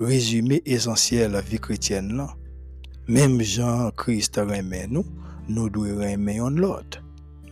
[0.00, 2.26] résumé essentiel la vie chrétienne
[3.06, 5.06] Même Jean-Christ remet nous,
[5.48, 7.05] nous devons aimer l'autre.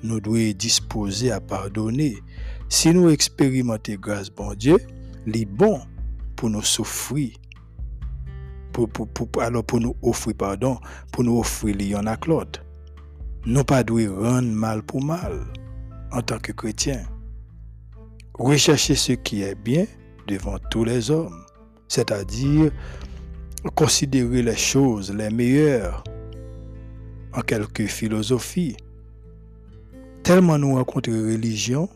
[0.04, 2.18] Nous devons disposer à pardonner.
[2.68, 4.76] Si nous expérimentons grâce, bon Dieu,
[5.24, 5.80] les bon
[6.36, 7.30] pour nous souffrir.
[8.72, 10.78] Pour, pour, pour, alors pour nous offrir pardon,
[11.10, 12.62] pour nous offrir l'un à l'autre.
[13.46, 15.40] Nous pas devons rendre mal pour mal
[16.12, 17.02] en tant que chrétien.
[18.34, 19.86] Rechercher ce qui est bien
[20.28, 21.44] devant tous les hommes
[21.88, 22.72] c'est-à-dire
[23.74, 26.04] considérer les choses les meilleures
[27.32, 28.76] en quelque philosophie.
[30.24, 31.86] Tellement nous rencontrons religion,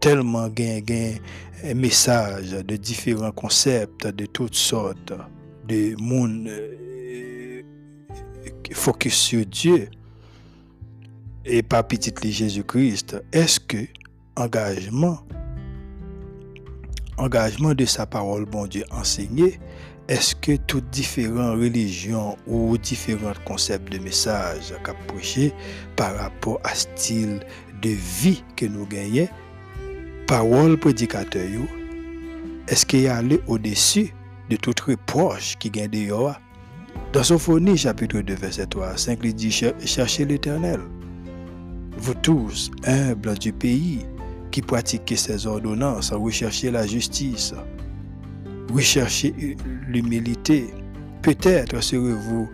[0.00, 1.16] tellement gain gain
[1.74, 5.12] messages de différents concepts de toutes sortes,
[5.68, 7.62] de monde euh,
[8.72, 9.88] focus sur Dieu
[11.44, 13.22] et pas petit Jésus-Christ.
[13.32, 13.86] Est-ce que
[14.34, 15.18] engagement
[17.18, 19.60] engagement de sa parole, bon Dieu, enseigné,
[20.08, 24.94] est-ce que toutes différentes religions ou différents concepts de message qu'a
[25.96, 27.40] par rapport à style
[27.84, 29.28] de vie que nous gagnons,
[30.26, 31.42] parole prédicateur,
[32.66, 34.14] est-ce qu'il y a au-dessus
[34.48, 36.40] de toute reproche qui gagne dehors?
[37.12, 40.80] Dans Sophonie, chapitre 2, verset 3 à 5, il dit Cherchez l'éternel,
[41.98, 44.06] vous tous, humbles du pays,
[44.50, 47.52] qui pratiquez ces ordonnances, recherchez la justice,
[48.72, 49.56] recherchez
[49.88, 50.72] l'humilité.
[51.20, 52.48] Peut-être serez-vous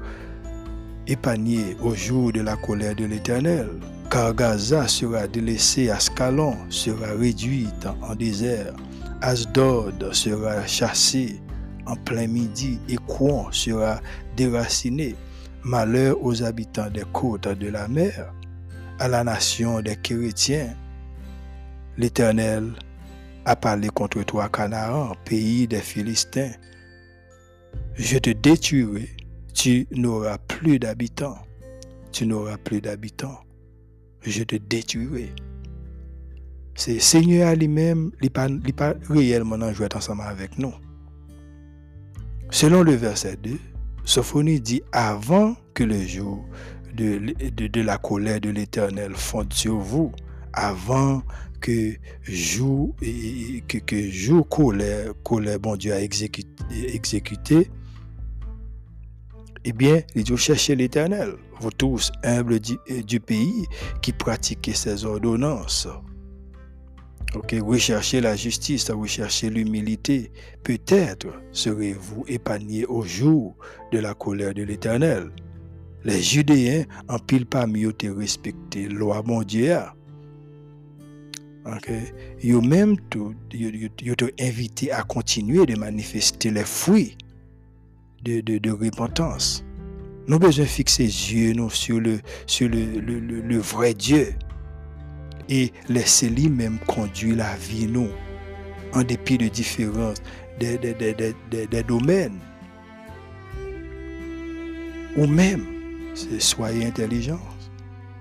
[1.06, 3.68] épargné au jour de la colère de l'Éternel.
[4.10, 8.74] Car Gaza sera délaissée, Ascalon sera réduite en désert,
[9.22, 11.40] Asdod sera chassé
[11.86, 12.96] en plein midi, et
[13.52, 14.00] sera
[14.36, 15.14] déraciné.
[15.62, 18.32] Malheur aux habitants des côtes de la mer,
[18.98, 20.74] à la nation des chrétiens.
[21.98, 22.72] L'Éternel
[23.44, 26.52] a parlé contre toi, Canaan, pays des Philistins.
[27.94, 29.10] Je te détruirai,
[29.52, 31.38] tu n'auras plus d'habitants.
[32.10, 33.40] Tu n'auras plus d'habitants
[34.22, 35.32] je te détruirai.
[36.74, 38.30] C'est Seigneur lui-même, il
[38.64, 40.72] n'est pas, réellement en jouet ensemble avec nous.
[42.50, 43.58] Selon le verset 2,
[44.04, 46.44] Sophonie dit avant que le jour
[46.94, 50.12] de, la colère de l'Éternel fonde sur vous,
[50.52, 51.22] avant
[51.60, 52.94] que jour,
[53.68, 56.48] que, colère, colère, bon Dieu a exécuté,
[56.94, 57.70] exécuté
[59.64, 63.66] eh bien, il dit chercher l'Éternel, vous tous humbles du, pays
[64.02, 65.86] qui pratiquez ses ordonnances.
[67.34, 70.32] Ok, recherchez la justice, recherchez l'humilité.
[70.64, 73.54] Peut-être serez-vous épargnés au jour
[73.92, 75.30] de la colère de l'Éternel.
[76.02, 79.76] Les Judéens en pile pas mieux te respecter loi mon Dieu.
[81.66, 81.92] Ok,
[82.42, 83.34] Ils même tout,
[84.40, 87.16] invité à continuer de manifester les fruits
[88.24, 89.64] de, de, repentance.
[90.28, 94.34] Nous besoin fixer les yeux nous, sur, le, sur le, le, vrai Dieu
[95.48, 98.10] et laisser lui-même conduire la vie nous
[98.92, 100.22] en dépit de différences
[100.58, 102.38] des, domaines.
[105.16, 105.64] Ou même,
[106.38, 107.40] soyez intelligents,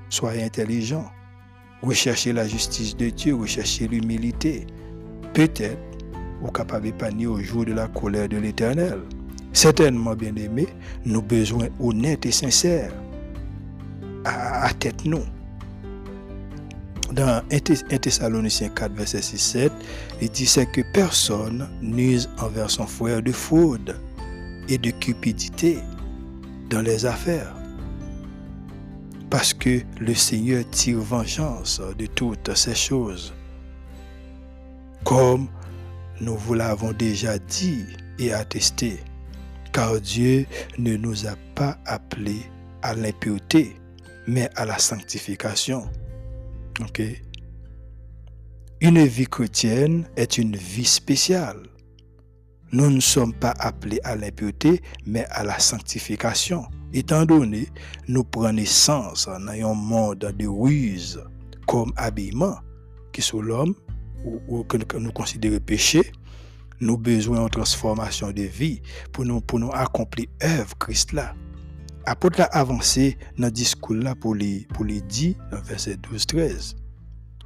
[0.09, 1.11] soyez intelligents.
[1.81, 4.67] Recherchez la justice de Dieu, recherchez l'humilité.
[5.33, 5.79] Peut-être,
[6.41, 8.99] vous capable d'épargner au jour de la colère de l'Éternel.
[9.53, 10.67] Certainement, bien aimé,
[11.05, 12.93] nous besoin honnêtes et sincères
[14.25, 15.23] à, tête nous.
[17.11, 17.59] Dans 1
[17.97, 19.71] Thessaloniciens 4, verset 6, 7,
[20.21, 23.95] il dit que personne n'use envers son frère de fraude
[24.67, 25.79] et de cupidité
[26.69, 27.55] dans les affaires.
[29.31, 33.33] Parce que le Seigneur tire vengeance de toutes ces choses.
[35.03, 35.47] Comme
[36.21, 37.85] nous vous l'avons déjà dit
[38.19, 38.99] et attesté
[39.71, 40.45] car Dieu
[40.77, 42.43] ne nous a pas appelés
[42.81, 43.75] à l'impureté,
[44.27, 45.89] mais à la sanctification.
[46.81, 47.01] Ok?
[48.81, 51.63] Une vie chrétienne est une vie spéciale.
[52.71, 56.65] Nous ne sommes pas appelés à l'impureté, mais à la sanctification.
[56.93, 57.67] Étant donné,
[58.07, 61.19] nous prenons naissance dans un monde de ruse
[61.67, 62.57] comme habillement
[63.11, 63.75] qui sont l'homme
[64.47, 66.11] ou, que nous considérons péché,
[66.79, 71.35] nous besoin de transformation de vie pour nous, pour nous accomplir œuvre Christ là.
[72.05, 76.75] Apôtre a avancé dans le discours là pour les, pour les dire dans verset 12-13.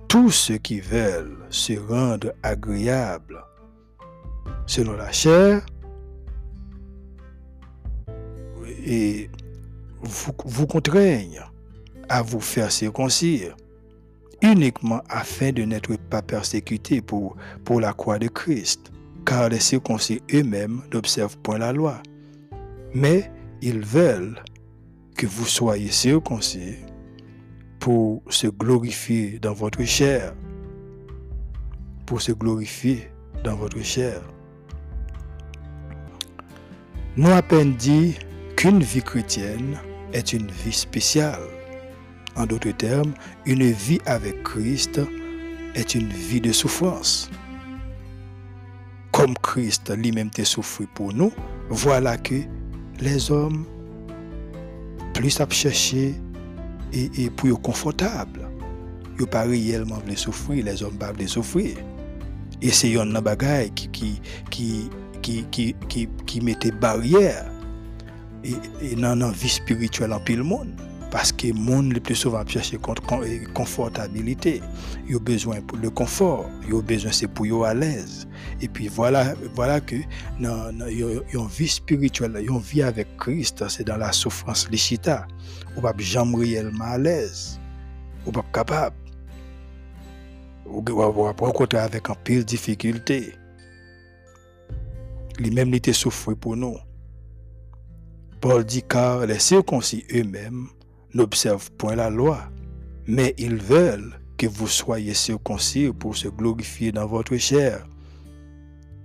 [0.08, 3.44] Tous ceux qui veulent se rendre agréables
[4.66, 5.66] selon la chair
[8.86, 9.30] et
[10.02, 11.44] vous, vous contraignent
[12.08, 13.58] à vous faire circoncire
[14.42, 18.93] uniquement afin de n'être pas persécutés pour, pour la croix de Christ
[19.26, 22.02] car les circoncis eux-mêmes n'observent point la loi.
[22.94, 24.44] Mais ils veulent
[25.16, 26.76] que vous soyez circoncis
[27.80, 30.34] pour se glorifier dans votre chair.
[32.06, 33.10] Pour se glorifier
[33.44, 34.22] dans votre chair.
[37.16, 38.16] Nous à peine dit
[38.56, 39.78] qu'une vie chrétienne
[40.14, 41.42] est une vie spéciale?
[42.36, 43.14] En d'autres termes,
[43.46, 45.00] une vie avec Christ
[45.76, 47.30] est une vie de souffrance
[49.14, 51.32] comme Christ lui-même t'a souffert pour nous,
[51.70, 52.42] voilà que
[53.00, 53.66] les hommes,
[55.14, 56.16] plus à chercher
[56.92, 58.50] et, et pour être confortable,
[59.20, 61.78] ils pas réellement souffrir, les hommes pas voulu souffrir.
[62.62, 64.90] Et c'est un bagaille qui, qui, qui,
[65.22, 65.46] qui,
[65.88, 67.46] qui, qui, barrière
[68.44, 70.74] et, et dans la vie spirituelle en pile monde
[71.14, 72.76] parce que le monde le plus souvent cherche
[73.54, 74.64] confortabilité.
[75.08, 78.28] Il a besoin pour le confort, il a besoin c'est pour être à l'aise.
[78.62, 79.96] Et puis voilà, voilà que
[80.40, 85.28] dans, une vie spirituelle, une vie avec Christ, c'est dans la souffrance lichita.
[85.78, 87.60] On va jamais réellement à l'aise.
[88.26, 88.96] On pas capable.
[90.66, 93.36] On va rencontrer avec un pile difficulté.
[95.38, 96.78] Lui-même, était souffert pour nous.
[98.42, 100.70] Paul dit car les circoncis eux-mêmes
[101.14, 102.50] n'observent point la loi,
[103.08, 107.86] mais ils veulent que vous soyez circoncis pour se glorifier dans votre chair.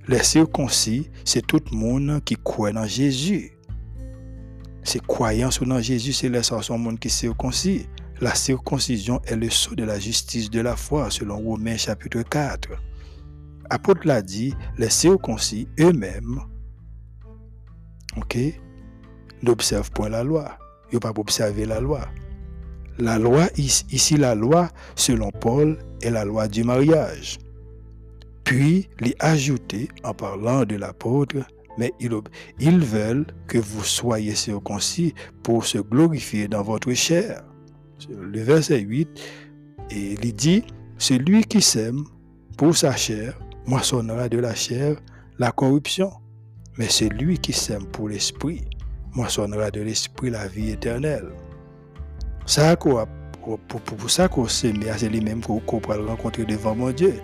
[0.09, 3.53] Les circoncis, c'est tout le monde qui croit dans Jésus.
[4.83, 6.41] C'est croyance dans Jésus, c'est les
[6.79, 7.87] monde qui circoncis.
[8.21, 12.71] la circoncision est le sceau de la justice de la foi, selon Romains chapitre 4.
[13.71, 16.41] Apôtre l'a dit, les circoncis eux-mêmes,
[18.17, 18.39] ok,
[19.43, 20.59] n'observent point la loi.
[20.91, 22.01] Ils n'ont pas observer la loi.
[22.99, 27.39] La loi, ici la loi, selon Paul, est la loi du mariage.
[28.45, 31.37] Puis, les ajouter en parlant de l'apôtre,
[31.77, 37.45] mais ils, veulent que vous soyez circoncis pour se glorifier dans votre chair.
[38.11, 39.09] Le verset 8,
[39.91, 40.65] et il dit,
[40.99, 42.05] celui qui sème
[42.57, 44.97] pour sa chair moissonnera de la chair
[45.39, 46.11] la corruption,
[46.79, 48.65] mais celui qui sème pour l'esprit
[49.15, 51.29] moissonnera de l'esprit la vie éternelle.
[52.47, 53.07] Ça, pour,
[53.59, 57.15] pour, ça qu'on sème, c'est lui-même qu'on peut rencontrer devant mon Dieu.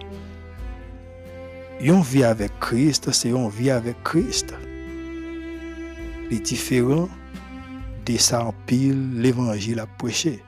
[1.81, 4.55] Yon vie avec Christ, c'est une vie avec Christ.
[6.31, 7.09] Les différents
[8.07, 10.43] de ça pile l'évangile à prêcher.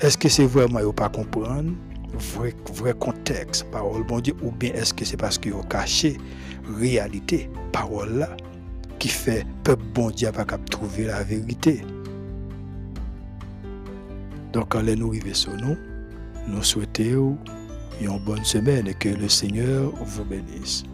[0.00, 1.72] Est-ce que c'est vraiment ne pas comprendre?
[2.14, 6.16] Vrai, vrai contexte, parole bon Dieu, ou bien est-ce que c'est parce qu'ils ont caché
[6.78, 8.36] réalité, parole là,
[8.98, 11.82] qui fait peuple bon Dieu pas trouver la vérité.
[14.52, 15.76] Donc quand nous arrivons sur nous,
[16.48, 17.36] nous souhaitons
[18.00, 20.84] une bonne semaine et que le Seigneur vous bénisse.